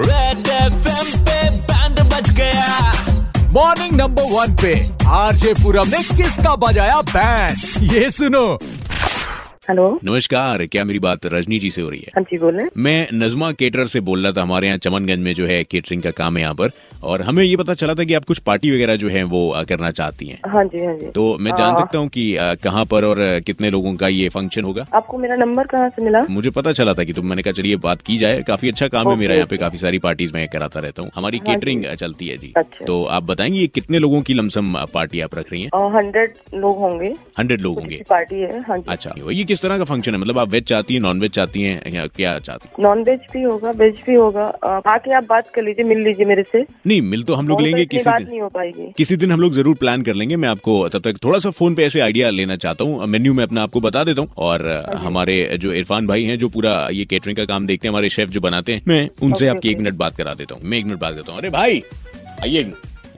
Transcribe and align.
Red 0.00 0.48
FM 0.48 1.08
पे 1.24 1.38
band 1.68 2.00
बज 2.10 2.30
गया। 2.36 2.92
मॉर्निंग 3.52 3.96
नंबर 3.96 4.22
वन 4.32 4.54
पे, 4.62 4.74
आरजे 5.06 5.52
पूरम 5.54 5.88
ने 5.88 6.02
किसका 6.16 6.54
बजाया 6.56 7.00
बैंड 7.10 7.92
ये 7.92 8.10
सुनो 8.10 8.46
हेलो। 9.70 9.88
नमस्कार 10.04 10.64
क्या 10.66 10.82
मेरी 10.84 10.98
बात 10.98 11.26
रजनी 11.26 11.58
जी 11.60 11.68
से 11.70 11.82
हो 11.82 11.88
रही 11.88 11.98
है? 12.00 12.10
हाँ 12.14 12.22
जी 12.22 12.38
बोले। 12.38 12.62
मैं 12.76 13.06
नजमा 13.14 13.50
केटर 13.52 13.86
से 13.86 14.00
बोल 14.00 14.22
रहा 14.22 14.32
था 14.32 14.42
हमारे 14.42 14.66
यहाँ 14.66 14.78
चमनगंज 14.78 15.18
में 15.24 15.32
जो 15.34 15.46
है 15.46 15.62
केटरिंग 15.64 16.02
का 16.02 16.10
काम 16.10 16.36
है 16.36 16.42
यहाँ 16.42 16.54
पर 16.54 16.70
और 17.02 17.22
हमें 17.22 17.42
ये 17.44 17.56
पता 17.56 17.74
चला 17.74 17.94
था 17.94 18.04
कि 18.04 18.14
आप 18.14 18.24
कुछ 18.24 18.38
पार्टी 18.48 18.70
वगैरह 18.70 18.96
जो 18.96 19.08
है 19.08 19.22
वो 19.24 19.42
करना 19.68 19.90
चाहती 19.90 20.26
हैं। 20.26 20.38
हाँ 20.52 20.64
जी 20.64 20.84
हाँ 20.84 20.94
जी। 20.94 21.10
तो 21.10 21.36
मैं 21.40 21.52
जान 21.58 21.68
हाँ। 21.68 21.78
सकता 21.78 21.98
हूँ 21.98 22.08
कि 22.08 22.24
कहाँ 22.62 22.84
पर 22.84 23.04
और 23.04 23.18
कितने 23.46 23.70
लोगों 23.70 23.94
का 23.96 24.08
ये 24.08 24.28
फ़ंक्शन 24.28 24.64
होगा? 24.64 24.86
आपको 24.94 25.18
मेरा 25.18 25.36
नंबर 25.36 25.66
कहाँ 25.66 25.88
से 25.90 26.04
मिला? 26.04 26.22
मुझे 26.30 26.50
पता 26.50 26.72
चला 26.72 26.94
था 26.94 27.04
की 27.04 27.12
तुम 27.12 27.26
मैंने 27.26 27.42
कहा 27.42 27.52
चलिए 27.52 27.76
बात 27.84 28.02
की 28.02 28.18
जाए 28.18 28.42
काफ़ी 28.48 28.68
अच्छा 28.68 28.88
काम 28.88 29.10
है 29.10 29.16
मेरा 29.18 29.34
यहाँ 29.34 29.46
पे 29.46 29.56
काफ़ी 29.56 29.78
सारी 29.78 29.98
पार्टीज़ 30.00 30.32
में 30.34 30.46
कराता 30.52 30.80
रहता 30.80 31.02
हूँ। 31.02 31.10
हमारी 31.16 31.38
हाँ 31.38 31.54
केटरिंग 31.54 31.84
चलती 31.94 32.28
है 32.28 32.36
जी। 32.38 32.52
अच्छा। 32.56 32.84
तो 32.86 33.02
आप 33.04 33.30
बताएँगे 33.30 33.66
कितने 33.68 33.98
लोगों 33.98 34.22
की 34.22 34.34
लमसम 34.34 34.74
पार्टी 34.94 35.20
आप 35.20 35.38
रख 35.38 35.52
रही 35.52 35.62
है? 35.62 35.70
हंड्रेड 35.96 36.34
लोग 36.56 36.78
होंगे। 36.78 37.14
हंड्रेड 37.38 37.60
लोग 37.60 37.78
होंगे। 37.80 38.02
पार्टी 38.10 38.40
है 38.42 38.60
हाँ 38.68 38.82
अच्छा 38.88 39.14
ये 39.30 39.44
किस 39.44 39.59
तरह 39.62 39.78
का 39.78 39.84
फ़ंक्शन 39.84 40.12
है? 40.12 40.18
मतलब 40.18 40.38
आप 40.38 40.48
वेज 40.48 40.64
चाहती 40.64 40.94
हैं 40.94 41.00
नॉन 41.00 41.20
वेज 41.20 41.30
चाहती 41.30 41.62
हैं 41.62 41.92
या 41.94 42.06
क्या 42.08 42.38
चाहती 42.38 42.68
हैं? 42.68 42.84
नॉन 42.84 43.02
वेज 43.02 43.20
भी 43.32 43.42
होगा 43.42 43.70
वेज 43.76 44.02
भी 44.06 44.14
होगा। 44.14 44.44
आके 44.86 45.14
आप 45.14 45.24
बात 45.28 45.50
कर 45.54 45.62
लीजिए 45.62 45.84
मिल 45.84 45.98
लीजिए 46.04 46.26
मेरे 46.26 46.42
से। 46.42 46.64
नहीं 46.86 47.00
मिल 47.02 47.22
तो 47.22 47.34
हम 47.34 47.48
लोग 47.48 47.60
लेंगे 47.60 47.84
किसी 47.86 48.10
दिन। 48.10 48.28
नहीं 48.28 48.40
हो 48.40 48.48
पाएगी। 48.48 48.92
किसी 48.98 49.16
दिन 49.16 49.32
हम 49.32 49.40
लोग 49.40 49.52
ज़रूर 49.52 49.76
प्लान 49.76 50.02
कर 50.02 50.14
लेंगे। 50.14 50.36
मैं 50.36 50.48
आपको 50.48 50.88
तब 50.88 51.02
तक 51.02 51.18
थोड़ा 51.24 51.38
सा 51.38 51.50
फ़ोन 51.52 51.74
पे 51.74 51.84
ऐसे 51.84 52.00
आइडिया 52.00 52.30
लेना 52.30 52.56
चाहता 52.56 52.84
हूँ। 52.84 53.06
मेन्यू 53.08 53.34
में 53.34 53.44
अपना 53.44 53.62
आपको 53.62 53.80
बता 53.80 54.04
देता 54.04 54.20
हूँ। 54.20 54.32
और 54.38 54.68
हमारे 54.98 55.38
जो 55.60 55.72
इरफान 55.72 56.06
भाई 56.06 56.24
हैं 56.24 56.38
जो 56.38 56.48
पूरा 56.48 56.72
ये 56.92 57.04
केटरिंग 57.04 57.36
का 57.36 57.44
काम 57.44 57.66
देखते 57.66 57.88
हैं 57.88 57.92
हमारे 57.92 58.08
शेफ 58.10 58.28
जो 58.28 58.40
बनाते 58.40 58.72
हैं 58.72 58.82
मैं 58.88 59.08
उनसे 59.22 59.48
आपकी 59.48 59.70
एक 59.70 59.78
मिनट 59.78 59.94
बात 59.96 60.16
करा 60.16 60.34
देता 60.34 60.54
हूँ। 60.54 60.62
मैं 60.64 60.78
एक 60.78 60.84
मिनट 60.84 61.00
बात 61.00 61.14
करता 61.14 61.32
हूँ। 61.32 61.40
अरे 61.40 61.50
भाई 61.50 61.82
आइए। 62.42 62.72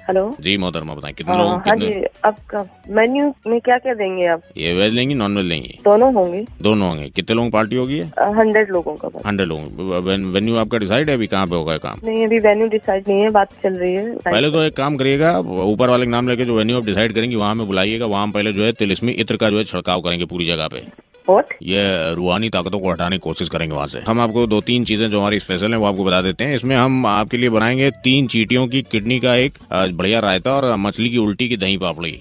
हेलो 0.06 0.22
जी 0.40 0.56
मोहतरमा 0.56 0.94
बताएँ 0.94 1.12
कितने 1.14 1.34
लोग 1.36 1.68
हाँ 1.68 1.74
जी 1.76 1.90
आपका 2.24 2.58
मेन्यू 2.94 3.26
में 3.46 3.60
क्या 3.60 3.76
क्या 3.78 3.92
देंगे 3.94 4.26
आप? 4.26 4.42
ये 4.56 4.72
वेज 4.74 4.92
लेंगे 4.94 5.14
नॉन 5.14 5.36
वेज 5.36 5.46
लेंगे? 5.46 5.78
दोनों 5.84 6.12
होंगे। 6.14 6.44
दोनों 6.62 6.88
होंगे। 6.88 7.08
कितने 7.10 7.36
लोगों 7.36 7.50
पार्टी 7.50 7.76
होगी 7.76 8.00
हंड्रेड 8.38 8.70
लोगों 8.72 8.94
का 8.96 9.08
हंड्रेड 9.26 9.48
लोग 9.48 10.06
वेन्यू 10.34 10.56
आपका 10.56 10.78
डिसाइड 10.78 11.10
है 11.10 11.16
अभी 11.16 11.26
कहाँ 11.26 11.46
पे 11.46 11.54
होगा 11.54 11.76
काम? 11.78 12.00
नहीं 12.04 12.24
अभी 12.26 12.38
वेन्यू 12.40 12.68
डिसाइड 12.68 13.08
नहीं 13.08 13.20
है 13.20 13.28
बात 13.30 13.52
चल 13.62 13.74
रही 13.74 13.94
है। 13.94 14.14
पहले 14.18 14.50
तो 14.50 14.62
एक 14.62 14.76
काम 14.76 14.96
करिएगा 14.96 15.38
ऊपर 15.38 15.90
वाले 15.90 16.06
नाम 16.06 16.28
लेके 16.28 16.44
जो 16.44 16.56
वेन्यू 16.56 16.76
आप 16.76 16.84
डिसाइड 16.86 17.14
करेंगे 17.14 17.36
वहाँ 17.36 17.54
में 17.54 17.66
बुलाइएगा। 17.66 18.06
वहाँ 18.06 18.26
पहले 18.28 18.52
जो 18.52 18.64
है 18.64 18.72
तिलिस्मी 18.74 19.12
इत्र 19.24 19.36
का 19.36 19.50
जो 19.50 19.58
है 19.58 19.64
छिड़काव 19.64 20.00
करेंगे 20.00 20.24
पूरी 20.24 20.46
जगह 20.46 20.68
पे। 20.68 20.82
What? 21.26 21.52
ये 21.62 22.14
रूहानी 22.14 22.48
ताकतों 22.48 22.78
को 22.80 22.90
हटाने 22.90 23.16
की 23.16 23.20
कोशिश 23.20 23.48
करेंगे 23.48 23.74
वहाँ 23.74 23.86
से। 23.86 24.00
हम 24.08 24.20
आपको 24.20 24.46
दो 24.46 24.60
तीन 24.60 24.84
चीज़ें 24.84 25.10
जो 25.10 25.20
हमारी 25.20 25.38
स्पेशल 25.38 25.72
है 25.72 25.78
वो 25.78 25.86
आपको 25.86 26.04
बता 26.04 26.20
देते 26.22 26.44
हैं। 26.44 26.54
इसमें 26.54 26.76
हम 26.76 27.06
आपके 27.06 27.36
लिए 27.36 27.50
बनाएँगे 27.50 27.90
तीन 28.04 28.26
चीटियों 28.26 28.66
की 28.68 28.82
किडनी 28.82 29.18
का 29.20 29.34
एक 29.36 29.58
बढ़िया 29.72 30.20
रायता 30.20 30.52
और 30.52 30.74
मछली 30.78 31.10
की 31.10 31.18
उल्टी 31.18 31.48
की 31.48 31.56
दही 31.56 31.76
पापड़ी। 31.78 32.12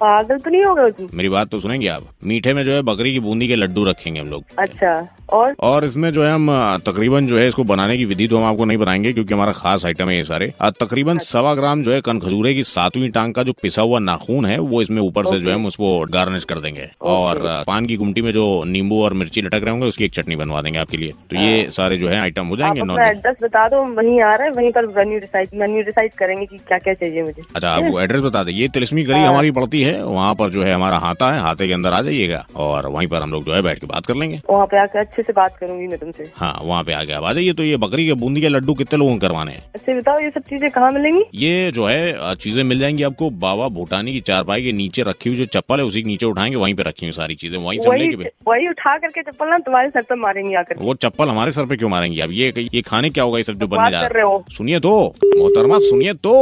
पागल 0.00 0.38
तो 0.38 0.50
नहीं 0.50 0.64
होगा 0.64 1.06
मेरी 1.14 1.28
बात 1.28 1.48
तो 1.48 1.60
सुनेंगे 1.60 1.88
आप? 1.88 2.04
मीठे 2.24 2.52
में 2.54 2.64
जो 2.64 2.72
है 2.72 2.82
बकरी 2.84 3.12
की 3.12 3.20
बूंदी 3.20 3.48
के 3.48 3.56
लड्डू 3.56 3.84
रखेंगे 3.84 4.20
हम 4.20 4.28
लोग। 4.28 4.44
अच्छा। 4.58 4.92
और? 5.30 5.54
और 5.60 5.84
इसमें 5.84 6.10
जो 6.12 6.24
है 6.24 6.32
हम 6.32 6.48
तकरीबन 6.86 7.26
जो 7.26 7.38
है 7.38 7.46
इसको 7.48 7.64
बनाने 7.64 7.96
की 7.96 8.04
विधि 8.04 8.28
तो 8.28 8.38
हम 8.38 8.44
आपको 8.44 8.64
नहीं 8.64 8.78
बताएँगे 8.78 9.12
क्योंकि 9.12 9.34
हमारा 9.34 9.52
खास 9.52 9.84
आइटम 9.86 10.08
है 10.08 10.16
ये 10.16 10.24
सारे। 10.24 10.52
तकरीबन 10.80 11.18
सवा 11.24 11.54
ग्राम 11.54 11.82
जो 11.82 11.92
है 11.92 12.00
कन 12.00 12.18
खजूरे 12.20 12.54
की 12.54 12.62
सातवीं 12.64 13.10
टांग 13.10 13.34
का 13.34 13.42
जो 13.42 13.52
पिसा 13.62 13.82
हुआ 13.82 13.98
नाखून 14.00 14.46
है 14.46 14.58
वो 14.60 14.82
इसमें 14.82 15.00
ऊपर 15.02 15.24
से 15.24 15.38
जो 15.38 15.50
है 15.50 15.54
हम 15.54 15.66
उसको 15.66 15.98
गार्निश 16.10 16.44
कर 16.44 16.58
देंगे। 16.58 16.88
और 17.02 17.42
पान 17.66 17.86
की 17.86 17.96
गुमटी 17.96 18.22
में 18.22 18.32
जो 18.32 18.46
नींबू 18.66 19.02
और 19.04 19.14
मिर्ची 19.14 19.42
लटक 19.42 19.60
रहे 19.62 19.70
होंगे 19.70 19.86
उसकी 19.86 20.04
एक 20.04 20.14
चटनी 20.14 20.36
बनवा 20.36 20.62
देंगे 20.62 20.78
आपके 20.78 20.96
लिए। 20.96 21.12
तो 21.30 21.36
ये 21.36 21.66
सारे 21.70 21.96
जो 21.96 22.08
है 22.08 22.20
आइटम 22.20 22.46
हो 22.46 22.56
जाएँगे 22.56 22.80
एड्रेस 23.02 23.36
बता 23.42 23.66
दो 23.68 23.82
वहीं 23.94 24.20
आ 24.22 24.34
रहा 24.34 24.44
है 24.44 24.50
वहीं 24.52 24.70
पर 24.72 24.86
डिसाइड 25.08 25.48
मेन्यू 25.54 25.82
डिसाइड 25.82 26.12
करेंगे 26.14 26.46
कि 26.46 26.56
क्या 26.58 26.78
क्या 26.78 26.94
चाहिए 26.94 27.22
मुझे। 27.22 27.42
अच्छा 27.54 27.68
आपको 27.68 28.00
एड्रेस 28.00 28.20
बता 28.22 28.42
दें। 28.44 28.52
ये 28.52 28.68
तिलस्मी 28.68 29.02
गली 29.04 29.14
हाँ। 29.14 29.28
हमारी 29.28 29.50
पड़ती 29.50 29.80
है 29.82 30.02
वहाँ 30.04 30.34
पर 30.34 30.50
जो 30.50 30.62
है 30.62 30.72
हमारा 30.74 30.98
हाथा 30.98 31.30
है 31.32 31.40
हाथे 31.40 31.66
के 31.66 31.72
अंदर 31.72 31.92
आ 31.92 32.00
जाइएगा 32.02 32.44
और 32.56 32.86
वहीं 32.88 33.08
पर 33.08 33.22
हम 33.22 33.32
लोग 33.32 33.44
जो 33.44 33.54
है 33.54 33.62
बैठ 33.62 33.78
के 33.78 33.86
बात 33.86 34.06
कर 34.06 34.14
लेंगे। 34.14 34.40
वहाँ 34.50 34.66
पे 34.66 34.78
आके 34.78 35.04
अच्छे 35.18 35.26
से 35.26 35.32
बात 35.34 35.56
करूँगी 35.58 35.86
मैं 35.88 35.98
तुमसे। 35.98 36.30
हाँ 36.36 36.60
वहाँ 36.62 36.82
पे 36.84 36.92
आ 36.92 37.02
गया 37.02 37.18
आ 37.20 37.32
जाइए 37.32 37.52
तो 37.52 37.62
ये 37.62 37.76
बकरी 37.76 38.06
के 38.06 38.14
बूंदी 38.14 38.40
के 38.40 38.48
लड्डू 38.48 38.74
कितने 38.74 38.98
लोगों 38.98 39.12
को 39.12 39.18
करवाने 39.18 39.52
हैं? 39.52 39.62
अच्छा 39.74 39.96
बताओ 39.96 40.18
ये 40.20 40.30
सब 40.30 40.42
चीज़ें 40.50 40.68
कहाँ 40.70 40.90
मिलेंगी? 40.92 41.22
ये 41.34 41.70
जो 41.72 41.86
है 41.86 42.34
चीज़ें 42.36 42.62
मिल 42.64 42.78
जाएँगी 42.78 43.02
आपको 43.02 43.30
बाबा 43.38 43.68
भूटानी 43.68 44.12
की 44.12 44.20
चारपाई 44.20 44.62
के 44.62 44.72
नीचे 44.72 45.02
रखी 45.02 45.30
हुई 45.30 45.38
जो 45.38 45.44
चप्पल 45.54 45.78
है 45.78 45.84
उसी 45.84 46.02
के 46.02 46.08
नीचे 46.08 46.26
उठाएँगे 46.26 46.56
वहीं 46.56 46.74
पे 46.74 46.82
रखी 46.82 47.06
हुई 47.06 47.12
सारी 47.12 47.34
चीज़ें 47.34 47.58
वहीं 47.58 47.78
से 47.78 47.90
हम 47.90 48.24
वही 48.48 48.68
उठा 48.68 48.96
करके 48.98 49.22
चप्पल 49.22 49.48
ना 49.48 49.58
तुम्हारे 49.58 49.90
सर 49.90 50.02
पर 50.02 50.16
मारेंगे 50.16 50.54
आकर। 50.56 50.82
वो 50.82 50.94
चप्पल 50.96 51.28
हमारे 51.28 51.52
सर 51.52 51.66
पे 51.66 51.76
क्यों 51.76 51.88
मारेंगी 51.88 52.20
अब 52.20 52.32
ये 52.32 52.52
ये 52.74 52.82
खाने 52.82 53.10
क्या 53.10 53.24
होगा 53.24 53.38
ये 53.38 53.42
सब 53.42 53.54
जो 53.54 53.66
बनने 53.66 53.90
जा 53.90 54.00
रहा 54.00 54.18
है? 54.18 54.24
हो। 54.24 54.44
सुनिए 54.50 54.80
तो 54.80 54.92
मोहतरमा 55.36 55.78
सुनिए 55.80 56.14
तो 56.20 56.34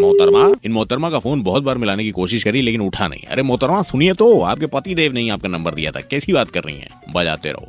मोहतरमा 0.00 0.46
इन 0.64 0.72
मोहतरमा 0.72 1.10
का 1.10 1.18
फ़ोन 1.18 1.42
बहुत 1.42 1.62
बार 1.62 1.78
मिलाने 1.78 2.04
की 2.04 2.10
कोशिश 2.12 2.44
करी 2.44 2.62
लेकिन 2.62 2.80
उठा 2.80 3.08
नहीं। 3.08 3.26
अरे 3.30 3.42
मोहतरमा 3.42 3.82
सुनिए 3.82 4.12
तो 4.14 4.40
आपके 4.42 4.66
पति 4.68 4.94
देव 4.94 5.12
ने 5.12 5.28
आपका 5.30 5.48
नंबर 5.48 5.74
दिया 5.74 5.90
था। 5.90 6.00
कैसी 6.10 6.32
बात 6.32 6.50
कर 6.50 6.62
रही 6.64 6.76
है? 6.76 6.88
बजाते 7.14 7.50
रहो। 7.50 7.68